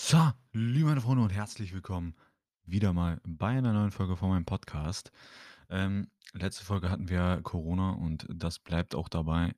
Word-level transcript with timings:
So, 0.00 0.30
liebe 0.52 0.90
meine 0.90 1.00
Freunde 1.00 1.24
und 1.24 1.30
herzlich 1.30 1.74
willkommen 1.74 2.14
wieder 2.64 2.92
mal 2.92 3.20
bei 3.26 3.48
einer 3.48 3.72
neuen 3.72 3.90
Folge 3.90 4.16
von 4.16 4.28
meinem 4.28 4.44
Podcast. 4.44 5.10
Ähm, 5.70 6.08
letzte 6.34 6.64
Folge 6.64 6.88
hatten 6.88 7.08
wir 7.08 7.40
Corona 7.42 7.90
und 7.90 8.24
das 8.32 8.60
bleibt 8.60 8.94
auch 8.94 9.08
dabei. 9.08 9.56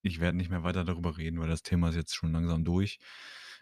Ich 0.00 0.20
werde 0.20 0.36
nicht 0.36 0.48
mehr 0.48 0.62
weiter 0.62 0.84
darüber 0.84 1.18
reden, 1.18 1.40
weil 1.40 1.48
das 1.48 1.64
Thema 1.64 1.88
ist 1.88 1.96
jetzt 1.96 2.14
schon 2.14 2.30
langsam 2.30 2.64
durch. 2.64 3.00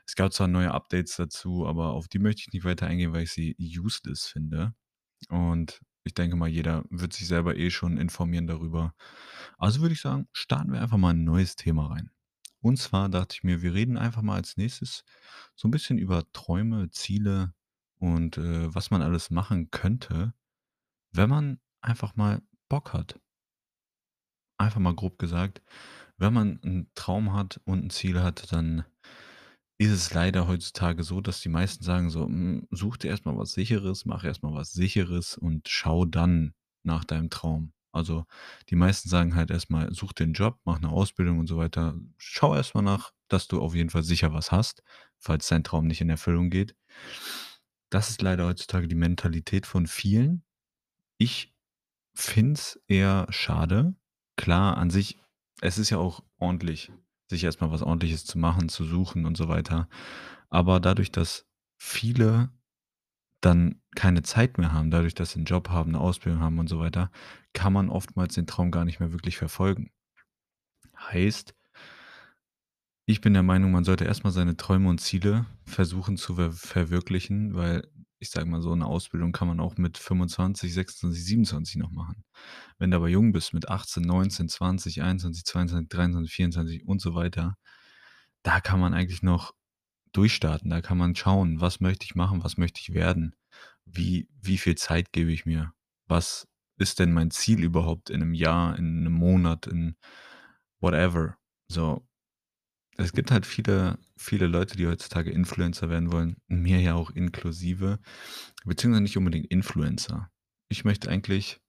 Es 0.07 0.15
gab 0.15 0.35
zwar 0.35 0.49
neue 0.49 0.73
Updates 0.73 1.17
dazu, 1.17 1.67
aber 1.67 1.93
auf 1.93 2.09
die 2.09 2.19
möchte 2.19 2.43
ich 2.43 2.53
nicht 2.53 2.65
weiter 2.67 2.87
eingehen, 2.87 3.15
weil 3.15 3.23
ich 3.23 3.33
sie 3.33 3.57
useless 3.59 4.27
finde. 4.27 4.75
Und 5.31 5.81
ich 6.05 6.13
denke 6.13 6.37
mal, 6.37 6.49
jeder 6.49 6.85
wird 6.91 7.15
sich 7.15 7.27
selber 7.27 7.57
eh 7.57 7.71
schon 7.71 7.97
informieren 7.97 8.47
darüber. 8.47 8.95
Also 9.57 9.81
würde 9.81 9.95
ich 9.95 10.03
sagen, 10.03 10.29
starten 10.35 10.73
wir 10.73 10.83
einfach 10.83 10.99
mal 10.99 11.15
ein 11.15 11.25
neues 11.25 11.57
Thema 11.57 11.87
rein. 11.87 12.11
Und 12.63 12.79
zwar 12.79 13.09
dachte 13.11 13.35
ich 13.37 13.45
mir, 13.45 13.63
wir 13.63 13.75
reden 13.75 13.99
einfach 13.99 14.23
mal 14.23 14.37
als 14.37 14.57
nächstes 14.57 15.05
so 15.57 15.69
ein 15.69 15.71
bisschen 15.73 15.99
über 15.99 16.25
Träume, 16.33 16.91
Ziele 16.91 17.55
und, 17.99 18.39
äh, 18.39 18.75
was 18.75 18.91
man 18.91 19.03
alles 19.03 19.31
machen 19.31 19.71
könnte, 19.71 20.35
wenn 21.13 21.31
man 21.31 21.61
einfach 21.83 22.17
mal 22.17 22.43
Bock 22.69 22.93
hat. 22.95 23.21
Einfach 24.59 24.81
mal 24.81 24.95
grob 24.95 25.19
gesagt, 25.19 25.61
wenn 26.19 26.33
man 26.35 26.61
einen 26.63 26.91
Traum 26.95 27.33
hat 27.35 27.61
und 27.65 27.85
ein 27.87 27.91
Ziel 27.91 28.23
hat, 28.23 28.53
dann 28.53 28.85
ist 29.79 29.91
es 29.93 30.15
leider 30.15 30.49
heutzutage 30.49 31.05
so, 31.05 31.21
dass 31.21 31.41
die 31.43 31.49
meisten 31.51 31.85
sagen 31.85 32.11
so: 32.11 32.27
„Hm, 32.27 32.69
such 32.71 32.99
dir 32.99 33.09
erst 33.11 33.27
mal 33.27 33.39
was 33.39 33.53
Sicheres, 33.55 34.07
mach 34.07 34.25
erst 34.25 34.43
mal 34.45 34.55
was 34.55 34.73
Sicheres 34.73 35.39
und 35.39 35.69
schau 35.69 36.05
dann 36.07 36.55
nach 36.85 37.05
deinem 37.05 37.31
Traum.“ 37.31 37.73
Also, 37.93 38.25
die 38.71 38.77
meisten 38.77 39.09
sagen 39.09 39.35
halt 39.37 39.51
erst 39.51 39.71
mal: 39.71 39.93
„Such 39.95 40.13
dir 40.15 40.25
'n 40.25 40.33
Job, 40.35 40.59
mach 40.65 40.79
eine 40.79 40.91
Ausbildung 40.91 41.39
und 41.41 41.47
so 41.49 41.57
weiter. 41.59 41.95
Schau 42.19 42.55
erst 42.57 42.75
mal 42.75 42.83
nach, 42.83 43.13
dass 43.29 43.49
du 43.49 43.61
auf 43.61 43.75
jeden 43.75 43.91
Fall 43.91 44.03
sicher 44.03 44.33
was 44.33 44.53
hast, 44.53 44.83
falls 45.19 45.49
dein 45.49 45.65
Traum 45.65 45.87
nicht 45.87 46.01
in 46.01 46.11
Erfüllung 46.11 46.51
geht.“ 46.51 46.75
Das 47.93 48.09
ist 48.09 48.23
leider 48.23 48.47
heutzutage 48.47 48.89
die 48.89 48.95
Mentalität 48.95 49.67
von 49.67 49.87
vielen. 49.87 50.45
Ich 51.19 51.55
finde 52.15 52.55
es 52.55 52.81
eher 52.89 53.27
schade. 53.31 53.95
Klar, 54.37 54.79
an 54.79 54.91
sich 54.91 55.19
es 55.63 55.79
ist 55.79 55.91
ja 55.91 55.99
auch 55.99 56.25
ordentlich, 56.39 56.93
sich 57.31 57.45
erst 57.45 57.61
mal 57.61 57.71
was 57.73 57.83
Ordentliches 57.83 58.25
zu 58.27 58.39
machen, 58.39 58.69
zu 58.71 58.85
suchen 58.85 59.27
und 59.27 59.37
so 59.37 59.49
weiter. 59.49 59.89
Aber 60.51 60.81
dadurch, 60.81 61.13
dass 61.13 61.47
viele 61.79 62.51
dann 63.43 63.82
keine 63.97 64.23
Zeit 64.23 64.59
mehr 64.59 64.73
haben, 64.73 64.91
dadurch, 64.91 65.15
dass 65.15 65.33
sie 65.33 65.41
'n 65.41 65.45
Job 65.47 65.69
haben, 65.71 65.93
'ne 65.93 66.01
Ausbildung 66.01 66.41
haben 66.43 66.59
und 66.59 66.69
so 66.69 66.79
weiter, 66.81 67.11
kann 67.55 67.73
man 67.73 67.91
oftmals 67.91 68.35
den 68.35 68.47
Traum 68.47 68.71
gar 68.71 68.85
nicht 68.85 69.01
mehr 69.01 69.13
wirklich 69.13 69.37
verfolgen. 69.39 69.91
Heißt, 70.99 71.55
ich 73.07 73.21
bin 73.21 73.33
der 73.35 73.43
Meinung, 73.43 73.73
man 73.73 73.85
sollte 73.85 74.05
erst 74.05 74.25
mal 74.25 74.31
seine 74.31 74.57
Träume 74.57 74.89
und 74.89 75.01
Ziele 75.01 75.47
versuchen 75.65 76.17
zu 76.17 76.35
ver 76.37 76.53
verwirklichen, 76.53 77.55
weil 77.55 77.89
ich 78.21 78.31
sage 78.31 78.47
mal 78.49 78.63
so, 78.63 78.75
'ne 78.75 78.87
Ausbildung 78.87 79.33
kann 79.33 79.49
man 79.49 79.59
auch 79.61 79.77
mit 79.77 79.99
25, 79.99 80.73
26, 80.73 81.25
27 81.25 81.77
noch 81.77 81.91
machen. 81.91 82.25
Wenn 82.79 82.91
du 82.93 82.97
aber 82.99 83.09
jung 83.09 83.33
bist 83.33 83.55
mit 83.55 83.69
18, 83.69 84.05
19, 84.05 84.49
20, 84.49 85.03
21, 85.03 85.45
22, 85.45 85.89
23, 85.91 86.33
24 86.35 86.87
und 86.87 87.01
so 87.01 87.15
weiter, 87.15 87.57
da 88.45 88.61
kann 88.61 88.81
man 88.81 88.95
eigentlich 88.95 89.23
noch 89.23 89.55
durchstarten. 90.13 90.71
Da 90.71 90.81
kann 90.83 90.99
man 90.99 91.17
schauen: 91.17 91.61
„Was 91.61 91.81
möchte 91.81 92.05
ich 92.07 92.15
machen? 92.17 92.45
Was 92.45 92.59
möchte 92.59 92.81
ich 92.83 92.95
werden? 92.95 93.35
Wie 93.87 94.29
wie 94.41 94.59
viel 94.59 94.77
Zeit 94.77 95.13
gebe 95.13 95.33
ich 95.33 95.47
mir? 95.47 95.73
Was 96.09 96.47
ist 96.79 96.99
denn 96.99 97.13
mein 97.13 97.31
Ziel 97.31 97.63
überhaupt 97.65 98.11
in 98.11 98.21
'nem 98.21 98.35
Jahr, 98.35 98.79
in 98.79 99.03
'nem 99.05 99.13
Monat, 99.13 99.67
in 99.67 99.97
whatever?“ 100.81 101.37
So, 101.69 102.07
es 102.99 103.13
gibt 103.13 103.31
halt 103.33 103.47
viele 103.47 103.99
viele 104.19 104.47
Leute, 104.49 104.77
die 104.79 104.87
heutzutage 104.89 105.31
Influencer 105.33 105.91
werden 105.91 106.13
wollen, 106.13 106.37
mir 106.49 106.81
ja 106.81 106.95
auch 106.95 107.11
inklusive, 107.13 108.01
beziehungsweise 108.67 109.03
nicht 109.05 109.19
unbedingt 109.19 109.49
Influencer. 109.53 110.31
Ich 110.71 110.85
möchte 110.85 111.11
eigentlich 111.11 111.61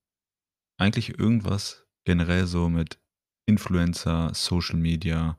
eigentlich 0.80 1.20
irgendwas 1.20 1.86
generell 2.06 2.48
so 2.48 2.70
mit 2.70 3.00
Influencer, 3.48 4.32
Social 4.36 4.78
Media, 4.78 5.38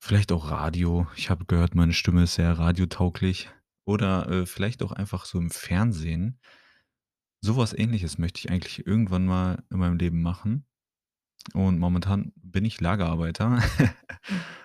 vielleicht 0.00 0.32
auch 0.32 0.50
Radio. 0.50 1.08
Ich 1.16 1.30
habe 1.30 1.46
gehört, 1.46 1.74
meine 1.76 1.92
Stimme 1.94 2.24
ist 2.24 2.34
sehr 2.36 2.58
radiotauglich. 2.58 3.50
Oder, 3.88 4.28
äh, 4.30 4.46
vielleicht 4.46 4.82
auch 4.82 4.92
einfach 4.92 5.24
so 5.24 5.38
im 5.38 5.50
Fernsehen. 5.50 6.38
So 7.40 7.56
was 7.56 7.72
Ähnliches 7.72 8.18
möchte 8.18 8.40
ich 8.40 8.50
eigentlich 8.50 8.86
irgendwann 8.86 9.26
mal 9.26 9.62
in 9.70 9.78
meinem 9.78 9.96
Leben 9.98 10.22
machen. 10.22 10.64
Und 11.54 11.78
momentan 11.78 12.32
bin 12.36 12.64
ich 12.64 12.80
Lagerarbeiter. 12.80 13.60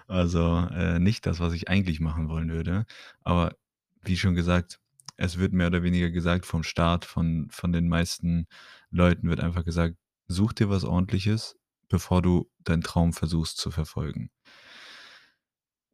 Also, 0.07 0.57
äh, 0.73 0.99
nicht 0.99 1.25
das, 1.25 1.39
was 1.39 1.53
ich 1.53 1.69
eigentlich 1.69 1.99
machen 2.01 2.29
wollen 2.29 2.51
würde. 2.51 2.85
Aber 3.23 3.55
wie 4.03 4.17
schon 4.17 4.35
gesagt, 4.35 4.79
es 5.17 5.39
wird 5.39 5.53
mehr 5.53 5.67
oder 5.67 5.83
weniger 5.83 6.11
gesagt 6.11 6.45
vom 6.45 6.63
Staat, 6.63 7.05
von 7.05 7.47
von 7.51 7.71
den 7.73 7.89
meisten 7.89 8.47
Leuten 8.91 9.29
wird 9.29 9.39
einfach 9.41 9.65
gesagt: 9.65 9.97
„Such 10.27 10.53
dir 10.53 10.69
was 10.69 10.83
Ordentliches, 10.85 11.57
bevor 11.89 12.21
du 12.21 12.51
deinen 12.59 12.83
Traum 12.83 13.13
versuchst 13.13 13.57
zu 13.57 13.71
verfolgen.“ 13.71 14.29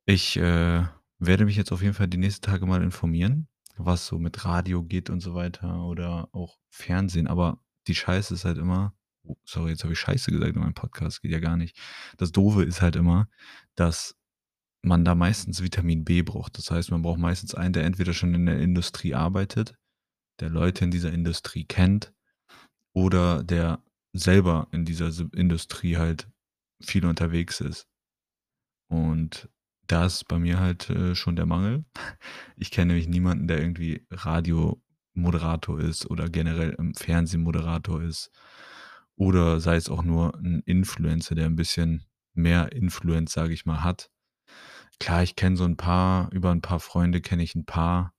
Ich, 0.06 0.36
äh, 0.38 0.84
werde 1.20 1.46
mich 1.46 1.56
jetzt 1.56 1.72
auf 1.72 1.82
jeden 1.82 1.94
Fall 1.94 2.08
die 2.08 2.18
nächsten 2.18 2.46
Tage 2.46 2.66
mal 2.66 2.82
informieren, 2.84 3.48
was 3.78 4.08
so 4.08 4.20
mit 4.20 4.46
Radio 4.46 4.84
geht 4.84 5.10
und 5.10 5.20
so 5.20 5.34
weiter 5.34 5.84
oder 5.86 6.30
auch 6.32 6.58
Fernsehen. 6.70 7.28
Aber 7.28 7.60
die 7.88 7.96
Scheiße 7.96 8.34
ist 8.34 8.46
halt 8.46 8.58
immer 8.58 8.94
oh, 9.30 9.38
sorry, 9.46 9.72
jetzt 9.72 9.84
habe 9.84 9.94
ich 9.94 10.00
Scheiße 10.00 10.32
gesagt 10.32 10.56
in 10.56 10.62
meinem 10.62 10.74
Podcast, 10.74 11.22
geht 11.22 11.32
ja 11.32 11.40
gar 11.40 11.58
nicht. 11.58 11.78
Das 12.18 12.32
Doofe 12.32 12.64
ist 12.64 12.82
halt 12.82 12.96
immer, 12.96 13.30
dass 13.76 14.16
man 14.82 15.06
da 15.06 15.16
meistens 15.16 15.62
Vitamin 15.62 16.06
B 16.06 16.22
braucht. 16.22 16.58
Das 16.58 16.72
heißt, 16.72 16.92
man 16.92 17.02
braucht 17.02 17.20
meistens 17.20 17.54
einen, 17.54 17.74
der 17.74 17.84
entweder 17.84 18.14
schon 18.14 18.34
in 18.34 18.46
der 18.46 18.60
Industrie 18.60 19.14
arbeitet, 19.14 19.76
der 20.40 20.50
Leute 20.50 20.86
in 20.86 20.92
dieser 20.92 21.12
Industrie 21.12 21.66
kennt 21.66 22.14
oder 22.94 23.44
der 23.44 23.84
selber 24.14 24.68
in 24.72 24.86
dieser 24.86 25.12
Industrie 25.34 25.98
halt 25.98 26.30
viel 26.82 27.06
unterwegs 27.06 27.62
ist. 27.62 27.88
Und 28.88 29.50
da 29.92 30.06
ist 30.06 30.28
bei 30.28 30.40
mir 30.40 30.60
halt, 30.60 30.90
äh, 30.92 31.16
schon 31.16 31.36
der 31.36 31.46
Mangel. 31.48 31.86
Ich 32.58 32.72
kenne 32.72 32.94
nämlich 32.94 33.08
niemanden, 33.10 33.48
der 33.48 33.60
irgendwie 33.62 34.06
Radiomoderator 34.12 35.80
ist 35.80 36.10
oder 36.12 36.30
generell 36.30 36.72
im 36.80 36.94
Fernsehen 36.96 37.46
ist 38.04 38.32
oder 39.16 39.60
sei 39.62 39.76
es 39.78 39.90
auch 39.90 40.04
nur 40.04 40.36
'n 40.40 40.62
Influencer, 40.66 41.36
der 41.36 41.48
'n 41.48 41.56
bisschen 41.56 42.06
mehr 42.34 42.72
Influence, 42.74 43.34
sage 43.34 43.54
ich 43.54 43.66
mal, 43.66 43.84
hat. 43.84 44.10
Klar, 45.00 45.24
ich 45.24 45.36
kenne 45.38 45.58
so 45.58 45.66
'n 45.66 45.78
paar 45.78 46.32
über 46.34 46.52
'n 46.52 46.62
paar 46.62 46.80
Freunde 46.82 47.22
kenne 47.22 47.44
ich 47.44 47.56
'n 47.56 47.66
paar, 47.66 48.14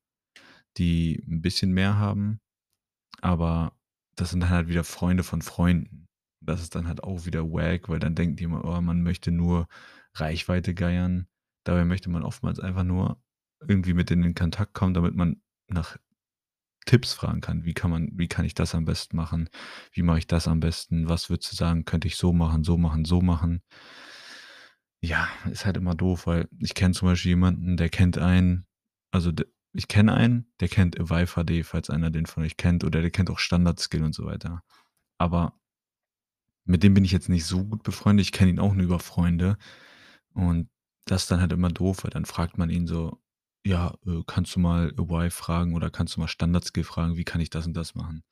die 0.79 1.23
'n 1.29 1.43
bisschen 1.43 1.73
mehr 1.73 1.99
haben, 1.99 2.41
aber 3.23 3.75
das 4.17 4.31
sind 4.33 4.41
dann 4.43 4.51
halt 4.51 4.69
wieder 4.69 4.85
Freunde 4.85 5.25
von 5.25 5.43
Freunden. 5.43 6.09
Das 6.43 6.63
ist 6.63 6.75
dann 6.77 6.89
halt 6.89 7.05
auch 7.05 7.27
wieder 7.27 7.45
wack, 7.53 7.89
weil 7.91 8.01
dann 8.01 8.17
die 8.41 8.45
immer: 8.47 8.65
„Oh, 8.67 8.81
man 8.83 9.03
möchte 9.03 9.33
nur 9.33 9.69
Reichweite 10.15 10.75
geiern.“ 10.75 11.27
Dabei 11.65 11.85
möchte 11.85 12.11
man 12.11 12.23
oftmals 12.23 12.61
einfach 12.61 12.85
nur 12.85 13.23
irgendwie 13.67 13.95
mit 13.95 14.11
denen 14.11 14.25
in 14.25 14.35
Kontakt 14.35 14.75
kommen, 14.75 14.95
damit 14.95 15.15
man 15.15 15.43
nach 15.69 15.97
Tipps 16.87 17.13
fragen 17.13 17.41
kann. 17.41 17.65
Wie 17.65 17.75
kann 17.75 17.91
man 17.91 18.11
wie 18.15 18.29
kann 18.29 18.45
ich 18.45 18.55
das 18.55 18.75
am 18.75 18.85
besten 18.85 19.17
machen? 19.17 19.51
Wie 19.93 20.03
mache 20.03 20.19
ich 20.19 20.27
das 20.27 20.49
am 20.49 20.61
besten? 20.61 21.09
Was 21.09 21.29
würdest 21.31 21.53
du 21.53 21.57
sagen, 21.57 21.85
könnte 21.85 22.09
ich 22.09 22.17
so 22.17 22.33
machen, 22.33 22.65
so 22.65 22.79
machen, 22.79 23.05
so 23.05 23.21
machen? 23.21 23.63
Ja, 25.03 25.29
ist 25.51 25.65
halt 25.67 25.77
immer 25.77 25.95
doof, 25.95 26.27
weil 26.27 26.49
ich 26.59 26.75
kenne 26.75 26.95
zum 26.95 27.09
Beispiel 27.09 27.31
jemanden, 27.31 27.77
der 27.77 27.89
kennt 27.89 28.19
einen 28.19 28.67
also, 29.11 29.33
ich 29.73 29.89
kenne 29.89 30.15
einen, 30.15 30.53
der 30.61 30.69
kennt 30.69 30.97
Vive 30.99 31.35
HD, 31.45 31.65
falls 31.67 31.91
einer 31.91 32.11
den 32.11 32.27
von 32.27 32.45
euch 32.45 32.57
kennt, 32.57 32.85
oder 32.85 33.01
der 33.01 33.11
kennt 33.11 33.31
auch 33.31 33.39
Standard 33.39 33.79
Skill 33.81 34.05
und 34.05 34.15
so 34.15 34.25
weiter. 34.25 34.63
Aber 35.19 35.59
mit 36.65 36.83
dem 36.83 36.95
bin 36.95 37.05
ich 37.05 37.13
jetzt 37.13 37.29
nicht 37.29 37.45
so 37.45 37.65
gut 37.65 37.83
befreundet. 37.83 38.27
Ich 38.27 38.33
kenne 38.33 38.51
ihn 38.51 38.61
auch 38.61 38.75
nur 38.75 38.85
über 38.85 38.99
Freunde 39.01 39.59
und 40.35 40.69
das 41.07 41.23
ist 41.23 41.31
dann 41.31 41.41
halt 41.41 41.53
immer 41.53 41.71
doof, 41.71 42.05
weil 42.05 42.11
dann 42.11 42.25
fragt 42.27 42.59
man 42.59 42.71
ihn 42.71 42.87
so: 42.87 43.21
„Ja, 43.65 43.95
äh, 44.07 44.23
kannst 44.27 44.55
du 44.57 44.61
mal 44.61 44.93
Vive 44.97 45.31
fragen 45.31 45.75
oder 45.75 45.91
kannst 45.91 46.17
du 46.17 46.21
mal 46.21 46.29
Standard 46.29 46.65
Skill 46.65 46.85
fragen, 46.85 47.17
wie 47.17 47.25
kann 47.25 47.41
ich 47.41 47.51
das 47.51 47.67
und 47.67 47.75
das 47.75 47.95
machen?“ 47.95 48.23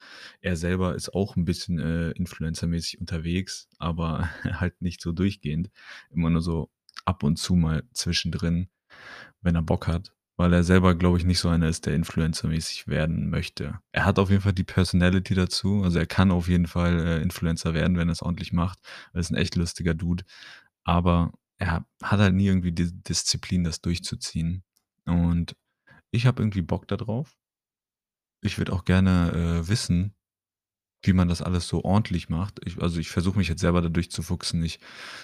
Er 0.40 0.56
selber 0.56 0.94
ist 0.94 1.14
auch 1.14 1.36
'n 1.36 1.44
bisschen, 1.44 1.78
äh, 1.78 2.10
influencermäßig 2.12 3.00
unterwegs, 3.00 3.68
aber 3.78 4.28
halt 4.60 4.80
nicht 4.82 5.00
so 5.02 5.12
durchgehend. 5.12 5.70
Immer 6.10 6.30
nur 6.30 6.42
so 6.42 6.70
ab 7.04 7.22
und 7.22 7.36
zu 7.38 7.54
mal 7.56 7.84
zwischendrin, 7.94 8.68
wenn 9.42 9.54
er 9.54 9.62
Bock 9.62 9.86
hat, 9.88 10.12
weil 10.36 10.52
er 10.52 10.64
selber, 10.64 10.94
glaube 10.94 11.18
ich, 11.18 11.24
nicht 11.24 11.38
so 11.40 11.48
einer 11.48 11.68
ist, 11.68 11.86
der 11.86 11.94
influencermäßig 11.94 12.86
werden 12.88 13.30
möchte. 13.30 13.78
Er 13.92 14.04
hat 14.06 14.18
auf 14.18 14.30
jeden 14.30 14.42
Fall 14.42 14.52
die 14.52 14.64
Personality 14.64 15.34
dazu. 15.34 15.82
Also, 15.84 15.98
er 15.98 16.06
kann 16.06 16.30
auf 16.30 16.48
jeden 16.48 16.66
Fall, 16.66 16.98
äh, 17.00 17.22
Influencer 17.22 17.74
werden, 17.74 17.96
wenn 17.96 18.08
er's 18.08 18.22
ordentlich 18.22 18.52
macht. 18.52 18.78
Er 19.12 19.20
ist 19.20 19.30
'n 19.32 19.36
echt 19.36 19.56
lustiger 19.56 19.94
Dude, 19.94 20.24
aber 20.84 21.32
er 21.58 21.86
hat 22.02 22.20
halt 22.20 22.34
nie 22.34 22.46
irgendwie 22.46 22.72
die 22.72 22.92
Disziplin, 23.02 23.64
das 23.64 23.80
durchzuziehen. 23.80 24.64
Und 25.04 25.56
ich 26.10 26.26
habe 26.26 26.42
irgendwie 26.42 26.62
Bock 26.62 26.88
da 26.88 26.96
drauf. 26.96 27.36
Ich 28.40 28.58
würde 28.58 28.72
auch 28.72 28.84
gerne, 28.84 29.62
äh, 29.64 29.68
wissen 29.68 30.14
wie 31.02 31.12
man 31.12 31.28
das 31.28 31.42
alles 31.42 31.68
so 31.68 31.84
ordentlich 31.84 32.28
macht. 32.28 32.60
Ich 32.64 32.80
also, 32.82 32.98
ich 32.98 33.10
versuche 33.10 33.38
mich 33.38 33.48
jetzt 33.48 33.60
selber 33.60 33.80
da 33.80 33.88
durchzufuchsen. 33.88 34.62
Ich 34.64 34.80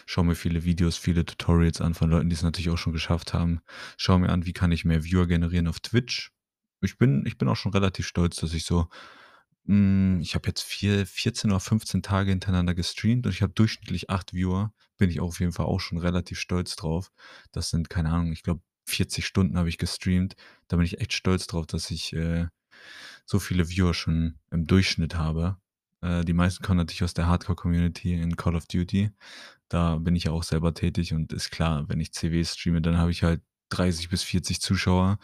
schaue 0.07 0.25
mir 0.25 0.35
viele 0.35 0.65
Videos, 0.65 0.97
viele 0.97 1.25
Tutorials 1.25 1.81
an 1.81 1.95
von 1.95 2.11
Leuten, 2.11 2.29
die 2.29 2.35
es 2.35 2.43
natürlich 2.43 2.71
auch 2.71 2.79
schon 2.79 2.93
geschafft 2.93 3.35
haben. 3.35 3.61
Schaue 3.97 4.21
mir 4.21 4.29
an, 4.29 4.47
wie 4.47 4.53
kann 4.53 4.73
ich 4.73 4.85
mehr 4.85 5.05
Viewer 5.05 5.27
generieren 5.27 5.67
auf 5.67 5.81
Twitch. 5.81 6.33
Ich 6.81 6.99
bin 6.99 7.25
ich 7.27 7.39
bin 7.39 7.49
auch 7.49 7.57
schon 7.57 7.73
relativ 7.73 8.07
stolz, 8.07 8.37
dass 8.37 8.55
ich 8.55 8.65
so 8.65 8.89
hm, 9.67 10.21
ich 10.21 10.35
habe 10.35 10.49
jetzt 10.49 10.63
vier 10.63 11.07
14 11.07 11.51
oder 11.51 11.61
15 11.61 12.03
Tage 12.03 12.31
hintereinander 12.31 12.75
gestreamt 12.75 13.27
und 13.27 13.33
ich 13.33 13.43
habe 13.43 13.53
durchschnittlich 13.55 14.11
8 14.11 14.35
Viewer. 14.35 14.73
Bin 14.99 15.11
ich 15.11 15.21
auf 15.21 15.41
jeden 15.41 15.53
Fall 15.53 15.67
auch 15.67 15.81
schon 15.81 15.99
relativ 15.99 16.39
stolz 16.39 16.77
drauf. 16.77 17.11
Das 17.53 17.71
sind, 17.71 17.91
keine 17.91 18.11
Ahnung, 18.11 18.33
ich 18.33 18.43
glaube, 18.43 18.61
40 18.87 19.27
Stunden 19.27 19.57
habe 19.59 19.69
ich 19.69 19.79
gestreamt. 19.79 20.37
Da 20.69 20.77
bin 20.77 20.85
ich 20.85 21.01
echt 21.01 21.15
stolz 21.15 21.47
drauf, 21.47 21.67
dass 21.67 21.91
ich, 21.91 22.13
äh, 22.13 22.47
so 23.27 23.39
viele 23.39 23.69
Viewer 23.69 23.95
schon 23.95 24.39
im 24.51 24.67
Durchschnitt 24.67 25.15
habe. 25.17 25.57
Äh, 26.03 26.25
die 26.25 26.35
meisten 26.35 26.63
kommen 26.63 26.79
natürlich 26.79 27.05
aus 27.05 27.15
der 27.15 27.27
Hardcore-Community 27.27 28.15
in 28.15 28.37
Call 28.37 28.57
of 28.57 28.67
Duty. 28.67 29.11
Da 29.69 29.97
bin 29.97 30.15
ich 30.17 30.25
ja 30.25 30.33
auch 30.33 30.43
selber 30.43 30.75
tätig 30.75 31.15
und 31.15 31.33
ist 31.33 31.51
klar, 31.51 31.89
wenn 31.89 32.01
ich 32.01 32.13
CW 32.13 32.45
streame, 32.45 32.83
dann 32.83 32.99
habe 32.99 33.11
ich 33.11 33.23
halt 33.23 33.43
30 33.71 34.09
bis 34.11 34.23
40 34.23 34.61
Zuschauer. 34.61 35.19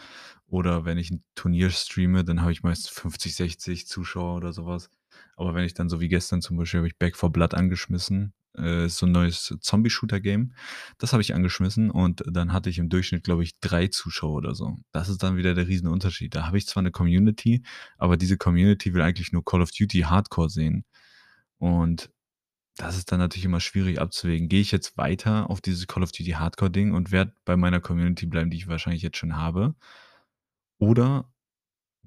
Oder 0.49 0.85
wenn 0.85 0.99
ich 0.99 1.11
'n 1.13 1.23
Turnier 1.37 1.71
streame, 1.71 2.25
dann 2.25 2.43
habe 2.43 2.53
ich 2.53 2.63
meist 2.65 2.91
50, 2.91 3.35
60 3.37 3.87
Zuschauer 3.89 4.37
oder 4.37 4.53
so 4.53 4.67
was. 4.67 4.91
Aber 5.37 5.55
wenn 5.55 5.65
ich 5.65 5.75
dann 5.75 5.89
so 5.89 6.01
wie 6.01 6.09
gestern 6.09 6.43
zum 6.43 6.57
Beispiel 6.59 6.79
habe 6.81 6.89
ich 6.89 6.99
Back 6.99 7.17
4 7.17 7.31
Blood 7.31 7.55
angeschmissen, 7.55 8.33
äh, 8.57 8.89
so 8.89 9.07
'n 9.07 9.13
neues 9.13 9.55
Zombie-Shooter-Game. 9.61 10.55
Das 10.99 11.13
habe 11.13 11.23
ich 11.23 11.35
angeschmissen 11.35 11.91
und 11.91 12.23
dann 12.27 12.53
hatte 12.53 12.71
ich 12.71 12.79
im 12.79 12.89
Durchschnitt, 12.91 13.25
glaube 13.25 13.45
ich, 13.45 13.59
3 13.61 13.89
Zuschauer 13.89 14.35
oder 14.39 14.55
so. 14.57 14.77
Das 14.93 15.09
ist 15.09 15.23
dann 15.23 15.37
wieder 15.37 15.55
der 15.55 15.69
Riesenunterschied. 15.69 16.35
Da 16.35 16.47
habe 16.47 16.59
ich 16.59 16.67
zwar 16.67 16.83
'ne 16.83 16.91
Community, 16.93 17.63
aber 17.99 18.17
diese 18.17 18.37
Community 18.39 18.95
will 18.95 19.03
eigentlich 19.03 19.33
nur 19.33 19.45
Call 19.45 19.63
of 19.63 19.71
Duty 19.73 20.01
Hardcore 20.03 20.51
sehen. 20.51 20.85
Und 21.59 22.11
das 22.81 22.97
ist 22.97 23.13
dann 23.13 23.19
natürlich 23.21 23.45
immer 23.45 23.61
schwierig 23.61 24.01
abzuwägen. 24.01 24.49
Gehe 24.49 24.61
ich 24.61 24.73
jetzt 24.73 24.97
weiter 24.97 25.51
auf 25.51 25.61
dieses 25.61 25.87
Call 25.87 26.03
of 26.03 26.13
Duty 26.13 26.31
Hardcore-Ding 26.33 26.93
und 26.95 27.13
werde 27.13 27.35
bei 27.45 27.57
meiner 27.57 27.81
Community 27.81 28.27
bleiben, 28.27 28.51
die 28.51 28.57
ich 28.57 28.69
wahrscheinlich 28.69 29.03
jetzt 29.03 29.19
schon 29.19 29.37
habe? 29.37 29.75
Oder 30.79 31.33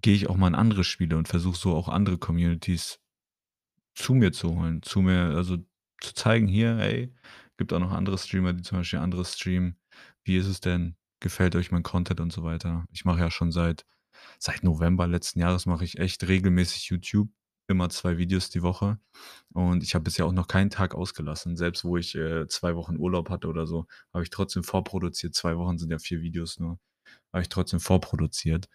gehe 0.02 0.16
ich 0.16 0.30
auch 0.30 0.38
mal 0.38 0.48
in 0.50 0.56
andere 0.56 0.84
Spiele 0.84 1.18
und 1.18 1.28
versuche 1.30 1.58
so 1.58 1.76
auch 1.76 1.90
andere 1.90 2.18
Communities 2.18 3.00
zu 3.96 4.14
mir 4.16 4.32
zu 4.34 4.56
holen, 4.56 4.82
zu 4.84 5.02
mir 5.02 5.36
also 5.36 5.58
zu 6.02 6.14
zeigen: 6.16 6.48
„Hier, 6.48 6.78
ey, 6.80 7.14
gibt 7.58 7.74
auch 7.74 7.80
noch 7.80 7.92
andere 7.92 8.18
Streamer, 8.18 8.54
die 8.54 8.64
zum 8.64 8.80
Beispiel 8.80 9.00
anderes 9.00 9.36
streamen. 9.36 9.80
Wie 10.24 10.38
ist 10.38 10.48
es 10.48 10.62
denn? 10.62 10.98
Gefällt 11.22 11.56
euch 11.56 11.72
mein 11.72 11.84
Content?“ 11.84 12.20
und 12.22 12.34
so 12.34 12.44
weiter. 12.44 12.86
Ich 12.92 13.06
mache 13.06 13.20
ja 13.22 13.32
schon 13.32 13.52
seit 13.52 13.86
seit 14.40 14.64
November 14.64 15.08
letzten 15.08 15.40
Jahres 15.42 15.66
mache 15.68 15.86
ich 15.86 16.00
echt 16.00 16.28
regelmäßig 16.28 16.90
YouTube, 16.90 17.30
immer 17.68 17.90
2 17.90 18.18
Videos 18.18 18.50
die 18.50 18.62
Woche. 18.64 19.00
Und 19.54 19.84
ich 19.84 19.96
habe 19.96 20.04
bisher 20.04 20.26
auch 20.26 20.32
noch 20.34 20.48
keinen 20.48 20.70
Tag 20.70 20.96
ausgelassen. 20.96 21.58
Selbst 21.58 21.86
wo 21.86 21.98
ich, 21.98 22.16
äh, 22.16 22.48
2 22.48 22.76
Wochen 22.76 22.98
Urlaub 22.98 23.30
hatte 23.30 23.48
oder 23.48 23.68
so, 23.68 23.88
habe 24.14 24.24
ich 24.24 24.30
trotzdem 24.32 24.64
vorproduziert. 24.64 25.36
2 25.36 25.58
Wochen 25.58 25.78
sind 25.80 25.92
ja 25.92 26.00
4 26.00 26.22
Videos 26.22 26.60
nur. 26.60 26.80
Habe 27.34 27.44
ich 27.44 27.50
trotzdem 27.50 27.80
vorproduziert. 27.82 28.68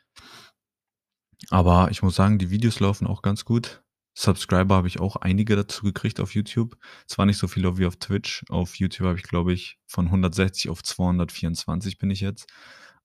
Aber 1.51 1.91
ich 1.91 2.03
muss 2.03 2.17
sagen, 2.17 2.39
die 2.39 2.51
Videos 2.51 2.81
laufen 2.81 3.07
auch 3.07 3.23
ganz 3.23 3.45
gut. 3.45 3.83
Subscriber 4.17 4.75
habe 4.75 4.89
ich 4.89 4.99
auch 5.01 5.17
einige 5.17 5.55
dazu 5.57 5.85
gekriegt 5.85 6.19
auf 6.21 6.35
YouTube. 6.35 6.77
Zwar 7.07 7.27
nicht 7.27 7.39
so 7.39 7.47
viele 7.49 7.79
wie 7.79 7.87
auf 7.87 7.97
Twitch. 7.97 8.45
Auf 8.49 8.75
YouTube 8.77 9.07
habe 9.07 9.19
ich, 9.19 9.23
glaube 9.25 9.53
ich, 9.53 9.79
von 9.87 10.11
160 10.11 10.69
auf 10.71 10.83
224 10.83 11.99
bin 11.99 12.11
ich 12.11 12.21
jetzt. 12.21 12.49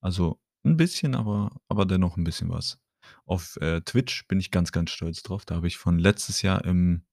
Also 0.00 0.40
'n 0.64 0.76
bisschen, 0.76 1.14
aber 1.14 1.50
aber 1.68 1.86
dennoch 1.86 2.16
'n 2.16 2.24
bisschen 2.24 2.50
was. 2.50 2.78
Auf, 3.26 3.56
äh, 3.60 3.80
Twitch 3.82 4.26
bin 4.28 4.40
ich 4.40 4.50
ganz, 4.50 4.72
ganz 4.72 4.90
stolz 4.90 5.22
drauf. 5.22 5.44
Da 5.44 5.56
habe 5.56 5.66
ich 5.66 5.78
von 5.78 5.98
letztes 5.98 6.42
Jahr 6.42 6.64
im 6.64 7.04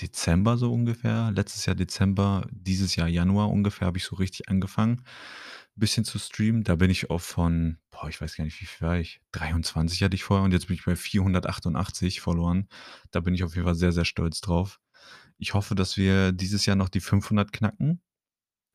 Dezember 0.00 0.56
so 0.56 0.72
ungefähr 0.72 1.30
letztes 1.30 1.66
Jahr 1.66 1.76
Dezember, 1.76 2.48
dieses 2.50 2.96
Jahr 2.96 3.06
Januar 3.06 3.50
ungefähr 3.50 3.86
habe 3.86 3.98
ich 3.98 4.04
so 4.04 4.16
richtig 4.16 4.48
angefangen, 4.48 5.04
bisschen 5.76 6.04
zu 6.04 6.18
streamen. 6.18 6.64
Da 6.64 6.74
bin 6.74 6.90
ich 6.90 7.10
auch 7.10 7.20
von 7.20 7.78
boah, 7.94 8.08
ich 8.08 8.20
weiß 8.20 8.36
gar 8.36 8.44
nicht, 8.44 8.60
wie 8.60 8.66
viel 8.66 8.86
war 8.86 8.98
ich? 8.98 9.20
23 9.32 10.02
hatte 10.02 10.14
ich 10.14 10.24
vorher 10.24 10.44
und 10.44 10.52
jetzt 10.52 10.66
bin 10.66 10.74
ich 10.74 10.84
bei 10.84 10.96
488 10.96 12.20
Followern. 12.20 12.68
Da 13.10 13.20
bin 13.20 13.34
ich 13.34 13.44
auf 13.44 13.54
jeden 13.54 13.66
Fall 13.66 13.74
sehr, 13.74 13.92
sehr 13.92 14.04
stolz 14.04 14.40
drauf. 14.40 14.80
Ich 15.38 15.54
hoffe, 15.54 15.74
dass 15.74 15.96
wir 15.96 16.32
dieses 16.32 16.66
Jahr 16.66 16.76
noch 16.76 16.88
die 16.88 17.00
500 17.00 17.52
knacken. 17.52 18.00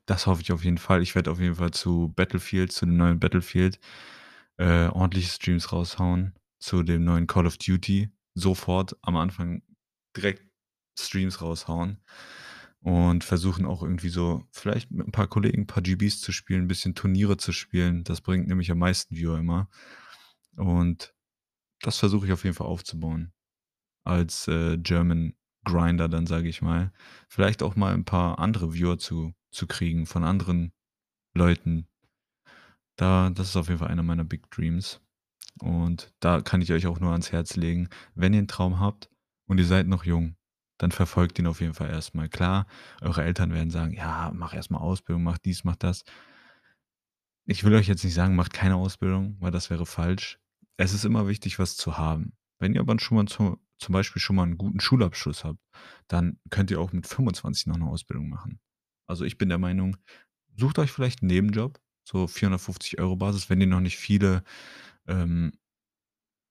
Das 0.05 0.25
hoffe 0.25 0.41
ich 0.41 0.51
auf 0.51 0.63
jeden 0.63 0.77
Fall. 0.77 1.01
Ich 1.01 1.15
werde 1.15 1.31
auf 1.31 1.39
jeden 1.39 1.55
Fall 1.55 1.71
zu 1.71 2.13
Battlefield 2.15 2.71
zu 2.71 2.85
dem 2.85 2.97
neuen 2.97 3.19
Battlefield, 3.19 3.79
äh, 4.59 4.87
ordentliche 4.89 5.29
Streams 5.31 5.73
raushauen, 5.73 6.35
zu 6.59 6.83
dem 6.83 7.05
neuen 7.05 7.27
Call 7.27 7.47
of 7.47 7.57
Duty 7.59 8.11
sofort 8.35 8.97
am 9.03 9.17
Anfang 9.17 9.63
direkt 10.17 10.45
Streams 10.99 11.41
raushauen 11.41 11.99
und 12.81 13.23
versuchen 13.25 13.65
auch 13.67 13.83
irgendwie 13.83 14.09
so 14.09 14.45
vielleicht 14.51 14.91
mit 14.91 15.07
'n 15.07 15.11
paar 15.13 15.27
Kollegen 15.29 15.63
'n 15.63 15.67
paar 15.67 15.83
GBs 15.83 16.21
zu 16.21 16.31
spielen, 16.33 16.63
'n 16.65 16.69
bisschen 16.69 16.95
Turniere 16.95 17.37
zu 17.37 17.53
spielen. 17.53 18.03
Das 18.05 18.21
bringt 18.21 18.47
nämlich 18.49 18.71
am 18.71 18.79
meisten 18.79 19.15
Viewer 19.17 19.39
immer. 19.39 19.69
Und 20.57 21.13
das 21.81 21.99
versuche 21.99 22.27
ich 22.27 22.33
auf 22.33 22.43
jeden 22.45 22.55
Fall 22.57 22.67
aufzubauen 22.67 23.33
als, 24.05 24.47
äh, 24.49 24.77
German 24.79 25.35
Grinder 25.65 26.09
dann, 26.09 26.27
sage 26.27 26.49
ich 26.49 26.61
mal. 26.63 26.93
Vielleicht 27.29 27.63
auch 27.63 27.75
mal 27.77 27.93
'n 27.95 28.05
paar 28.05 28.39
andere 28.39 28.73
Viewer 28.75 28.99
zu 28.99 29.33
zu 29.51 29.67
kriegen 29.67 30.05
von 30.07 30.23
anderen 30.25 30.73
Leuten. 31.35 31.87
Da 32.99 33.29
das 33.29 33.47
ist 33.49 33.55
auf 33.55 33.69
jeden 33.69 33.79
Fall 33.79 33.87
einer 33.87 34.03
meiner 34.03 34.25
Big 34.25 34.51
Dreams. 34.51 34.99
Und 35.61 36.11
da 36.21 36.41
kann 36.41 36.61
ich 36.61 36.73
euch 36.73 36.87
auch 36.87 36.99
nur 36.99 37.11
ans 37.13 37.31
Herz 37.31 37.55
legen, 37.57 37.89
wenn 38.15 38.33
ihr 38.33 38.39
'n 38.41 38.47
Traum 38.49 38.79
habt 38.79 39.09
und 39.47 39.57
ihr 39.59 39.65
seid 39.65 39.87
noch 39.87 40.05
jung, 40.05 40.35
dann 40.79 40.91
verfolgt 40.91 41.39
ihn 41.39 41.47
auf 41.47 41.61
jeden 41.61 41.73
Fall 41.75 41.89
erst 41.91 42.15
mal. 42.15 42.29
Klar, 42.29 42.67
eure 43.01 43.23
Eltern 43.23 43.53
werden 43.53 43.71
sagen: 43.71 43.93
„Ja, 43.93 44.31
mach 44.35 44.53
erst 44.53 44.71
mal 44.71 44.79
Ausbildung, 44.79 45.23
mach 45.23 45.37
dies, 45.39 45.63
mach 45.63 45.77
das.“ 45.77 46.03
Ich 47.47 47.63
will 47.63 47.73
euch 47.75 47.87
jetzt 47.87 48.03
nicht 48.03 48.13
sagen, 48.13 48.35
macht 48.35 48.53
keine 48.53 48.75
Ausbildung, 48.75 49.37
weil 49.39 49.51
das 49.51 49.69
wäre 49.69 49.85
falsch. 49.85 50.39
Es 50.77 50.93
ist 50.93 51.05
immer 51.05 51.27
wichtig, 51.27 51.59
was 51.59 51.75
zu 51.77 51.97
haben. 51.97 52.33
Wenn 52.59 52.73
ihr 52.73 52.81
aber 52.81 52.99
schon 52.99 53.17
mal 53.17 53.25
zu 53.27 53.59
zum 53.79 53.93
Beispiel 53.93 54.21
schon 54.21 54.35
mal 54.35 54.43
'n 54.45 54.57
guten 54.57 54.81
Schulabschluss 54.81 55.45
habt, 55.45 55.59
dann 56.09 56.37
könnt 56.49 56.69
ihr 56.69 56.81
auch 56.81 56.91
mit 56.91 57.07
25 57.07 57.65
noch 57.67 57.77
'ne 57.77 57.85
Ausbildung 57.87 58.27
machen. 58.29 58.59
Also, 59.07 59.23
ich 59.25 59.37
bin 59.37 59.47
der 59.49 59.57
Meinung, 59.57 59.95
sucht 60.57 60.79
euch 60.79 60.91
vielleicht 60.91 61.23
'n 61.23 61.27
Nebenjob, 61.27 61.79
so 62.09 62.27
450 62.27 62.99
€ 62.99 63.17
Basis, 63.17 63.49
wenn 63.49 63.61
ihr 63.61 63.67
noch 63.67 63.81
nicht 63.81 63.97
viele, 63.97 64.43
ähm, 65.07 65.53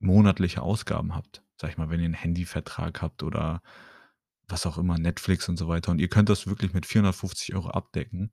monatliche 0.00 0.62
Ausgaben 0.62 1.14
habt. 1.16 1.42
Sage 1.60 1.72
ich 1.72 1.78
mal, 1.78 1.90
wenn 1.90 2.00
ihr 2.00 2.06
'n 2.08 2.14
Handyvertrag 2.14 3.02
habt 3.02 3.22
oder 3.24 3.62
was 4.48 4.66
auch 4.66 4.78
immer, 4.78 4.98
Netflix 4.98 5.48
und 5.48 5.58
so 5.58 5.68
weiter 5.68 5.92
und 5.92 6.00
ihr 6.00 6.08
könnt 6.08 6.28
das 6.30 6.46
wirklich 6.48 6.74
mit 6.74 6.86
450 6.86 7.54
€ 7.56 7.70
abdecken 7.70 8.30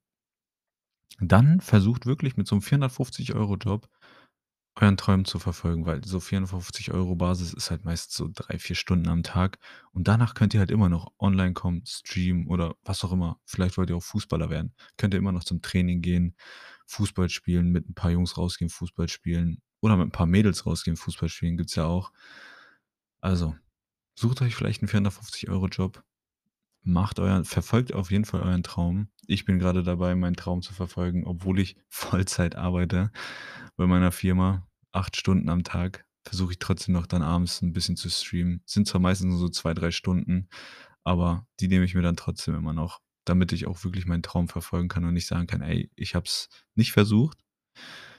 dann 1.19 1.61
versucht 1.61 2.05
wirklich 2.05 2.35
mit 2.37 2.47
so 2.47 2.55
'nem 2.55 2.61
450 2.61 3.35
€ 3.35 3.55
Job 3.57 3.87
euren 4.75 4.97
Träumen 4.97 5.25
zu 5.25 5.39
verfolgen, 5.39 5.85
weil 5.85 6.03
so 6.05 6.19
450 6.19 6.93
€ 6.93 7.15
Basis 7.15 7.53
ist 7.53 7.71
halt 7.71 7.85
meist 7.85 8.13
so 8.13 8.29
3, 8.33 8.59
4 8.59 8.75
Stunden 8.77 9.09
am 9.09 9.23
Tag 9.23 9.59
und 9.93 10.07
danach 10.07 10.35
könnt 10.35 10.53
ihr 10.53 10.59
halt 10.61 10.71
immer 10.71 10.89
noch 10.89 11.13
online 11.19 11.53
kommen, 11.53 11.83
streamen 11.87 12.47
oder 12.47 12.75
was 12.83 13.03
auch 13.05 13.13
immer. 13.13 13.39
Vielleicht 13.45 13.77
wollt 13.77 13.89
ihr 13.91 13.97
auch 13.97 14.03
Fußballer 14.03 14.49
werden. 14.49 14.73
Könnt 14.97 15.13
ihr 15.15 15.19
immer 15.19 15.31
noch 15.33 15.43
zum 15.45 15.61
Training 15.61 16.01
gehen, 16.01 16.35
Fußball 16.87 17.29
spielen, 17.29 17.71
mit 17.71 17.87
'n 17.89 17.95
paar 17.95 18.11
Jungs 18.11 18.37
rausgehen, 18.37 18.69
Fußball 18.69 19.09
spielen 19.09 19.59
oder 19.81 19.97
mit 19.97 20.07
'n 20.07 20.11
paar 20.11 20.27
Mädels 20.27 20.65
rausgehen, 20.65 20.97
Fußball 20.97 21.29
spielen, 21.29 21.57
gibt's 21.57 21.75
ja 21.75 21.85
auch. 21.85 22.11
Also, 23.23 23.55
sucht 24.15 24.41
euch 24.41 24.55
vielleicht 24.55 24.81
'n 24.83 24.87
450 24.87 25.49
€ 25.49 25.67
Job, 25.67 26.03
macht 26.83 27.19
euer 27.19 27.45
verfolgt 27.45 27.93
auf 27.93 28.11
jeden 28.11 28.25
Fall 28.25 28.41
euren 28.41 28.63
Traum. 28.63 29.09
Ich 29.27 29.45
bin 29.45 29.59
grade 29.59 29.83
dabei, 29.83 30.15
meinen 30.15 30.35
Traum 30.37 30.61
zu 30.63 30.73
verfolgen, 30.73 31.25
obwohl 31.25 31.59
ich 31.59 31.77
Vollzeit 31.89 32.55
arbeite 32.57 33.11
bei 33.77 33.87
meiner 33.87 34.11
Firma. 34.13 34.67
8 34.93 35.17
Stunden 35.17 35.49
am 35.49 35.63
Tag 35.63 36.05
versuche 36.25 36.53
ich 36.53 36.59
trotzdem 36.59 36.93
noch 36.95 37.07
dann 37.07 37.23
abends 37.23 37.61
'n 37.63 37.73
bisschen 37.73 37.97
zu 37.97 38.09
streamen. 38.09 38.61
Sind 38.65 38.87
zwar 38.87 39.01
meistens 39.01 39.29
nur 39.31 39.39
so 39.39 39.49
2, 39.49 39.73
3 39.75 39.91
Stunden, 39.91 40.49
aber 41.05 41.47
die 41.61 41.67
nehme 41.69 41.85
ich 41.85 41.95
mir 41.95 42.03
dann 42.03 42.17
trotzdem 42.17 42.55
immer 42.55 42.73
noch, 42.73 43.01
damit 43.25 43.51
ich 43.53 43.67
auch 43.67 43.83
wirklich 43.83 44.05
meinen 44.05 44.23
Traum 44.23 44.47
verfolgen 44.49 44.87
kann 44.89 45.05
und 45.05 45.13
nicht 45.13 45.27
sagen 45.27 45.47
kann: 45.47 45.61
„Ey, 45.61 45.91
ich 45.95 46.15
habe 46.15 46.25
es 46.25 46.49
nicht 46.75 46.91
versucht.“ 46.93 47.39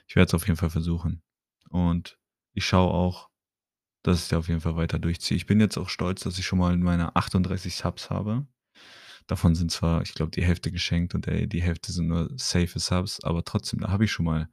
Ich 0.09 0.17
werde 0.17 0.29
es 0.29 0.35
auf 0.35 0.47
jeden 0.47 0.59
Fall 0.59 0.71
versuchen. 0.71 1.23
Und 1.71 2.19
ich 2.55 2.67
schaue 2.67 2.93
auch, 2.93 3.31
dass 4.05 4.21
ich's 4.25 4.33
auf 4.35 4.49
jeden 4.49 4.61
Fall 4.61 4.77
weiter 4.77 4.99
durchziehe. 4.99 5.37
Ich 5.37 5.47
bin 5.47 5.61
jetzt 5.61 5.79
auch 5.79 5.89
stolz, 5.91 6.23
dass 6.23 6.39
ich 6.39 6.47
schon 6.47 6.59
mal 6.61 6.77
meine 6.79 7.17
38 7.17 7.77
Subs 7.77 8.11
habe. 8.11 8.47
Davon 9.29 9.55
sind 9.57 9.73
zwar, 9.73 10.03
ich 10.03 10.15
glaube, 10.15 10.33
die 10.33 10.45
Hälfte 10.45 10.73
geschenkt 10.73 11.15
und, 11.15 11.27
ey, 11.29 11.49
die 11.49 11.63
Hälfte 11.63 11.93
sind 11.93 12.09
nur 12.09 12.31
safe 12.37 12.79
Subs, 12.79 13.23
aber 13.25 13.45
trotzdem, 13.45 13.81
da 13.81 13.91
habe 13.91 14.05
ich 14.07 14.13
schon 14.13 14.27
mal 14.27 14.49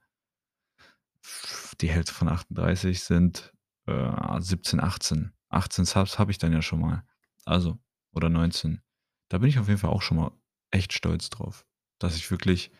die 1.80 1.90
Hälfte 1.90 2.12
von 2.12 2.28
38 2.28 3.00
sind, 3.02 3.52
äh, 3.86 4.40
17, 4.40 4.80
18. 4.80 5.32
18 5.48 5.84
Subs 5.84 6.18
habe 6.18 6.30
ich 6.30 6.38
dann 6.38 6.52
ja 6.52 6.62
schon 6.62 6.80
mal. 6.80 7.04
Also 7.44 7.78
oder 8.12 8.28
19. 8.28 8.80
Da 9.28 9.38
bin 9.38 9.48
ich 9.48 9.58
auf 9.58 9.68
jeden 9.68 9.78
Fall 9.80 9.90
auch 9.90 10.02
schon 10.02 10.16
mal 10.18 10.32
echt 10.74 10.94
stolz 10.94 11.30
drauf, 11.30 11.66
dass 12.00 12.16
ich 12.16 12.30
wirklich 12.30 12.72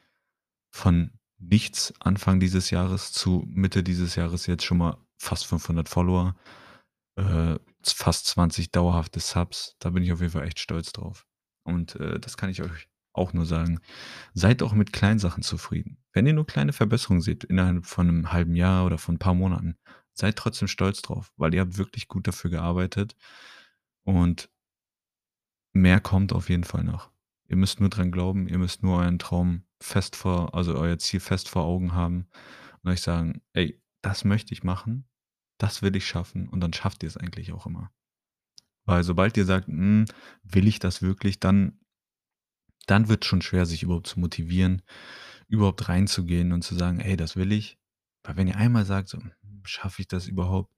von 0.71 1.13
nichts 1.39 1.95
Anfang 2.01 2.41
dieses 2.41 2.71
Jahres 2.71 3.13
zu 3.13 3.45
Mitte 3.49 3.83
dieses 3.83 4.17
Jahres 4.17 4.47
jetzt 4.47 4.65
schon 4.65 4.79
mal 4.79 4.99
fast 5.19 5.47
500 5.47 5.89
Follower 5.89 6.37
äh, 7.17 7.59
fast 7.85 8.27
20 8.27 8.73
dauerhafte 8.73 9.21
Subs. 9.21 9.77
Da 9.79 9.91
bin 9.91 10.03
ich 10.03 10.13
auf 10.13 10.21
jeden 10.21 10.33
Fall 10.33 10.47
echt 10.47 10.59
stolz 10.61 10.93
drauf. 10.93 11.27
Und, 11.65 11.97
äh, 11.97 12.19
das 12.21 12.37
kann 12.37 12.51
ich 12.51 12.63
euch 12.63 12.89
auch 13.13 13.33
nur 13.33 13.47
sagen. 13.47 13.81
Seid 14.35 14.63
auch 14.63 14.73
mit 14.73 14.93
kleinen 14.93 15.19
Sachen 15.21 15.43
zufrieden. 15.43 15.99
Wenn 16.13 16.27
ihr 16.27 16.33
nur 16.35 16.47
kleine 16.47 16.73
Verbesserungen 16.73 17.23
seht 17.23 17.45
innerhalb 17.45 17.87
von 17.87 18.07
'nem 18.07 18.33
halben 18.33 18.57
Jahr 18.57 18.87
oder 18.87 18.99
von 18.99 19.17
'n 19.17 19.19
paar 19.21 19.35
Monaten, 19.35 19.77
seid 20.15 20.37
trotzdem 20.37 20.69
stolz 20.69 21.03
drauf, 21.03 21.33
weil 21.37 21.55
ihr 21.55 21.61
habt 21.63 21.79
wirklich 21.79 22.09
gut 22.09 22.27
dafür 22.29 22.51
gearbeitet 22.51 23.17
und 24.05 24.51
mehr 25.73 26.01
kommt 26.01 26.33
auf 26.33 26.49
jeden 26.49 26.65
Fall 26.65 26.83
noch. 26.83 27.13
Ihr 27.55 27.59
müsst 27.59 27.79
nur 27.79 27.89
dran 27.89 28.11
glauben, 28.11 28.49
ihr 28.49 28.59
müsst 28.59 28.83
nur 28.83 28.99
euren 28.99 29.21
Traum 29.21 29.63
fest 29.81 30.17
vor 30.17 30.57
also, 30.57 30.75
euer 30.77 30.99
Ziel 30.99 31.21
fest 31.21 31.49
vor 31.49 31.63
Augen 31.63 31.93
haben 31.93 32.27
und 32.83 32.91
euch 32.91 33.01
sagen: 33.01 33.43
„Ey, 33.53 33.81
das 34.03 34.25
möchte 34.25 34.53
ich 34.53 34.65
machen, 34.65 35.05
das 35.59 35.81
will 35.81 35.95
ich 35.95 36.05
schaffen“, 36.05 36.49
und 36.49 36.59
dann 36.61 36.73
schafft 36.73 37.05
ihr's 37.05 37.17
eigentlich 37.17 37.53
auch 37.53 37.67
immer. 37.67 37.93
Weil 38.87 39.05
sobald 39.05 39.37
ihr 39.37 39.45
sagt: 39.45 39.69
„Hm, 39.69 40.07
will 40.43 40.67
ich 40.67 40.81
das 40.81 41.01
wirklich?“, 41.01 41.39
dann 41.39 41.79
dann 42.87 43.09
wird's 43.09 43.27
schon 43.27 43.41
schwer, 43.41 43.67
sich 43.67 43.85
überhaupt 43.85 44.09
zu 44.09 44.19
motivieren, 44.19 44.83
überhaupt 45.47 45.89
reinzugehen 45.89 46.53
und 46.53 46.63
zu 46.63 46.75
sagen: 46.75 46.99
„Ey, 46.99 47.17
das 47.17 47.37
will 47.37 47.53
ich.“ 47.53 47.79
Weil 48.25 48.37
wenn 48.37 48.49
ihr 48.49 48.57
einmal 48.57 48.85
sagt 48.85 49.11
so: 49.11 49.19
„Hm, 49.19 49.33
schaffe 49.65 50.03
ich 50.03 50.09
das 50.09 50.27
überhaupt?“ 50.27 50.75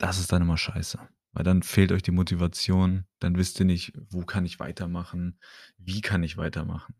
Das 0.00 0.18
ist 0.18 0.32
dann 0.32 0.42
immer 0.42 0.58
scheiße, 0.58 0.98
weil 1.32 1.44
dann 1.44 1.62
fehlt 1.62 1.92
euch 1.92 2.02
die 2.02 2.10
Motivation, 2.12 3.06
dann 3.20 3.36
wisst 3.36 3.60
ihr 3.60 3.66
nicht: 3.66 3.92
„Wo 4.10 4.22
kann 4.24 4.44
ich 4.46 4.60
weitermachen? 4.60 5.38
Wie 5.78 6.00
kann 6.00 6.22
ich 6.22 6.36
weitermachen?“ 6.36 6.94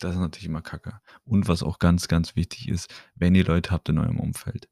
Das 0.00 0.12
ist 0.14 0.20
natürlich 0.20 0.46
immer 0.46 0.62
Kacke. 0.62 1.00
Und 1.24 1.48
was 1.48 1.62
auch 1.62 1.78
ganz, 1.78 2.08
ganz 2.08 2.36
wichtig 2.36 2.68
ist, 2.68 2.92
wenn 3.14 3.34
ihr 3.34 3.44
Leute 3.44 3.70
habt 3.70 3.88
in 3.88 3.98
eurem 3.98 4.18
Umfeld, 4.20 4.68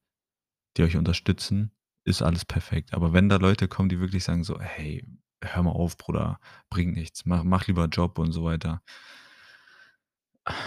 die 0.77 0.83
euch 0.85 0.97
unterstützen, 0.97 1.73
ist 2.05 2.23
alles 2.23 2.45
perfekt. 2.47 2.95
Aber 2.95 3.13
wenn 3.13 3.29
da 3.31 3.37
Leute 3.37 3.69
kommen, 3.69 3.89
die 3.91 4.01
wirklich 4.01 4.25
sagen 4.25 4.45
so: 4.45 4.61
„Hey, 4.61 5.07
hör 5.45 5.63
mal 5.65 5.71
auf, 5.73 5.99
Bruder, 5.99 6.41
bringt 6.71 6.95
nichts. 6.97 7.27
Mach 7.27 7.45
mach 7.45 7.67
lieber 7.69 7.87
Job“ 7.87 8.19
und 8.19 8.33
so 8.33 8.45
weiter. 8.45 8.83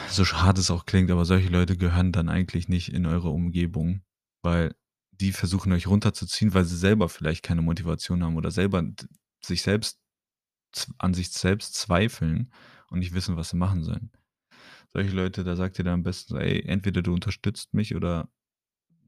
So 0.10 0.24
hart 0.26 0.58
es 0.58 0.72
auch 0.72 0.86
klingt, 0.86 1.12
aber 1.12 1.26
solche 1.26 1.50
Leute 1.50 1.78
gehören 1.78 2.12
dann 2.12 2.30
eigentlich 2.30 2.68
nicht 2.70 2.94
in 2.94 3.06
eure 3.06 3.30
Umgebung, 3.30 4.02
weil 4.42 4.74
die 5.22 5.32
versuchen 5.34 5.74
euch 5.74 5.88
runterzuziehen, 5.88 6.54
weil 6.54 6.66
sie 6.66 6.78
selber 6.78 7.10
vielleicht 7.10 7.44
keine 7.44 7.62
Motivation 7.62 8.24
haben 8.24 8.38
oder 8.38 8.52
selber 8.52 8.84
sich 9.44 9.62
selbst 9.62 10.00
an 11.00 11.14
sich 11.14 11.30
selbst 11.32 11.76
zweifeln 11.76 12.52
und 12.90 13.00
nicht 13.00 13.14
wissen, 13.14 13.38
was 13.38 13.50
sie 13.50 13.58
machen 13.58 13.84
sollen. 13.84 14.12
Solche 14.94 15.12
Leute, 15.16 15.44
da 15.44 15.56
sagt 15.56 15.80
ihr 15.80 15.86
dann 15.86 15.96
am 15.96 16.04
besten 16.04 16.38
„Ey, 16.38 16.64
entweder 16.66 17.02
du 17.02 17.14
unterstützt 17.14 17.74
mich 17.74 17.96
oder 17.96 18.30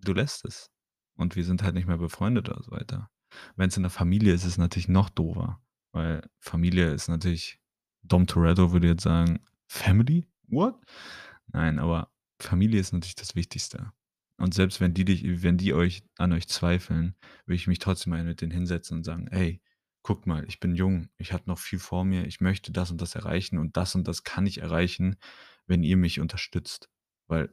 du 0.03 0.13
lässt 0.13 0.45
es 0.45 0.71
und 1.17 1.35
wir 1.35 1.45
sind 1.45 1.63
halt 1.63 1.75
nicht 1.75 1.87
mehr 1.87 1.97
befreundet“ 1.97 2.49
oder 2.49 2.63
so 2.63 2.71
weiter. 2.71 3.09
Wenn's 3.57 3.77
in 3.77 3.83
der 3.83 3.89
Familie 3.91 4.33
ist, 4.33 4.43
ist 4.43 4.53
es 4.53 4.57
natürlich 4.57 4.87
noch 4.89 5.09
doofer, 5.09 5.61
weil 5.93 6.23
Familie 6.39 6.91
ist 6.93 7.09
natürlich 7.09 7.59
Dom 8.03 8.27
Toretto 8.27 8.71
würde 8.73 8.87
jetzt 8.89 9.03
sagen: 9.03 9.41
„Family? 9.67 10.27
What?“ 10.49 10.75
Nein, 11.53 11.79
aber 11.79 12.11
Familie 12.41 12.79
ist 12.81 12.93
natürlich 12.93 13.15
das 13.15 13.35
Wichtigste. 13.35 13.91
Und 14.37 14.53
selbst 14.53 14.79
wenn 14.81 14.93
die 14.93 15.05
dich 15.05 15.43
wenn 15.43 15.57
die 15.57 15.73
euch 15.73 16.03
an 16.17 16.33
euch 16.33 16.47
zweifeln, 16.47 17.15
würde 17.45 17.55
ich 17.55 17.67
mich 17.67 17.79
trotzdem 17.79 18.11
mal 18.11 18.23
mit 18.23 18.41
denen 18.41 18.51
hinsetzen 18.51 18.97
und 18.97 19.03
sagen: 19.03 19.27
„Ey, 19.27 19.61
guckt 20.03 20.27
mal, 20.27 20.45
ich 20.47 20.59
bin 20.59 20.75
jung, 20.75 21.09
ich 21.17 21.33
habe 21.33 21.43
noch 21.47 21.59
viel 21.59 21.79
vor 21.79 22.05
mir, 22.05 22.25
ich 22.27 22.39
möchte 22.41 22.71
das 22.71 22.91
und 22.91 23.01
das 23.01 23.15
erreichen 23.15 23.57
und 23.57 23.77
das 23.77 23.95
und 23.95 24.07
das 24.07 24.23
kann 24.23 24.45
ich 24.45 24.59
erreichen, 24.61 25.17
wenn 25.67 25.83
ihr 25.83 25.97
mich 25.97 26.19
unterstützt.“ 26.19 26.89
Weil 27.27 27.49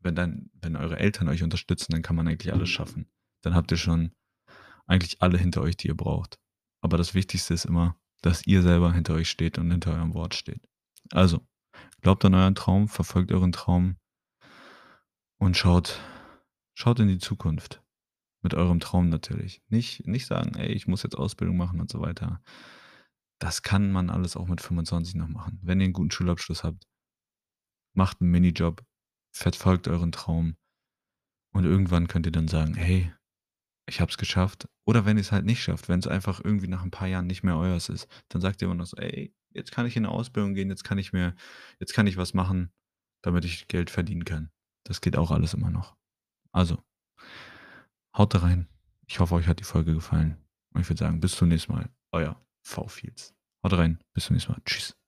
wenn 0.00 0.14
dann 0.14 0.50
wenn 0.54 0.76
eure 0.76 0.98
Eltern 0.98 1.28
euch 1.28 1.42
unterstützen, 1.42 1.92
dann 1.92 2.02
kann 2.02 2.16
man 2.16 2.28
eigentlich 2.28 2.52
alles 2.52 2.70
schaffen. 2.70 3.08
Dann 3.42 3.54
habt 3.54 3.70
ihr 3.72 3.78
schon 3.78 4.12
eigentlich 4.86 5.22
alle 5.22 5.38
hinter 5.38 5.62
euch, 5.62 5.76
die 5.76 5.88
ihr 5.88 5.96
braucht. 5.96 6.38
Aber 6.82 6.96
das 6.98 7.14
Wichtigste 7.14 7.54
ist 7.54 7.64
immer, 7.64 7.96
dass 8.22 8.46
ihr 8.46 8.62
selber 8.62 8.92
hinter 8.92 9.14
euch 9.14 9.30
steht 9.30 9.58
und 9.58 9.70
hinter 9.70 9.92
eurem 9.94 10.14
Wort 10.14 10.34
steht. 10.34 10.62
Also, 11.12 11.46
glaubt 12.02 12.24
an 12.24 12.34
euren 12.34 12.54
Traum, 12.54 12.88
verfolgt 12.88 13.32
euren 13.32 13.52
Traum 13.52 13.96
und 15.40 15.56
schaut 15.56 16.00
schaut 16.74 17.00
in 17.00 17.08
die 17.08 17.18
Zukunft 17.18 17.82
mit 18.42 18.54
eurem 18.54 18.80
Traum 18.80 19.08
natürlich. 19.10 19.62
Nicht 19.68 20.06
nicht 20.06 20.26
sagen: 20.26 20.56
„Ey, 20.56 20.72
ich 20.72 20.86
muss 20.88 21.02
jetzt 21.04 21.16
Ausbildung 21.18 21.56
machen“ 21.58 21.80
und 21.80 21.90
so 21.90 22.00
weiter. 22.00 22.42
Das 23.42 23.62
kann 23.62 23.90
man 23.90 24.10
alles 24.10 24.36
auch 24.36 24.48
mit 24.48 24.60
25 24.60 25.14
noch 25.14 25.28
machen. 25.28 25.58
Wenn 25.62 25.80
ihr 25.80 25.86
'n 25.88 25.94
guten 25.94 26.10
Schulabschluss 26.10 26.62
habt 26.62 26.84
macht 27.96 28.20
'n 28.20 28.30
Minijob, 28.30 28.84
verfolgt 29.32 29.88
euren 29.88 30.12
Traum 30.12 30.56
und 31.52 31.64
irgendwann 31.64 32.08
könnt 32.08 32.26
ihr 32.26 32.32
dann 32.32 32.48
sagen: 32.48 32.74
„Hey, 32.74 33.12
ich 33.88 34.00
habe 34.00 34.10
es 34.10 34.18
geschafft.“ 34.18 34.68
Oder 34.86 35.06
wenn 35.06 35.18
ihr's 35.18 35.32
halt 35.32 35.46
nicht 35.46 35.62
schafft, 35.62 35.88
wenn's 35.88 36.06
einfach 36.08 36.40
irgendwie 36.44 36.68
nach 36.68 36.84
'n 36.84 36.90
paar 36.92 37.08
Jahren 37.08 37.26
nicht 37.28 37.44
mehr 37.44 37.56
euers 37.58 37.88
ist, 37.90 38.08
dann 38.30 38.42
sagt 38.42 38.62
ihr 38.62 38.66
immer 38.66 38.76
noch 38.76 38.86
so: 38.86 38.96
„Ey, 38.98 39.34
jetzt 39.52 39.72
kann 39.72 39.86
ich 39.86 39.96
in 39.96 40.04
'ne 40.04 40.10
Ausbildung 40.10 40.54
gehen, 40.54 40.70
jetzt 40.70 40.84
kann 40.84 40.98
ich 40.98 41.12
mir 41.12 41.34
jetzt 41.80 41.94
kann 41.94 42.06
ich 42.08 42.16
was 42.18 42.34
machen, 42.34 42.72
damit 43.22 43.44
ich 43.46 43.68
Geld 43.68 43.90
verdienen 43.90 44.24
kann.“ 44.26 44.50
Das 44.84 45.00
geht 45.00 45.16
auch 45.16 45.30
alles 45.30 45.54
immer 45.54 45.70
noch. 45.70 45.96
Also 46.52 46.82
haut 48.16 48.40
rein. 48.42 48.68
Ich 49.06 49.20
hoffe, 49.20 49.34
euch 49.34 49.46
hat 49.46 49.60
die 49.60 49.64
Folge 49.64 49.94
gefallen 49.94 50.36
und 50.72 50.80
ich 50.80 50.88
würde 50.88 50.98
sagen, 51.00 51.20
bis 51.20 51.36
zum 51.36 51.48
nächsten 51.48 51.72
Mal. 51.72 51.90
Euer 52.12 52.40
V. 52.62 52.86
Fields. 52.88 53.34
Haut 53.64 53.72
rein, 53.74 54.00
bis 54.14 54.26
zum 54.26 54.34
nächsten 54.34 54.52
Mal. 54.52 54.60
Tschüss. 54.64 54.99